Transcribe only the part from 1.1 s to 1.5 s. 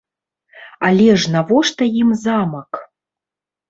ж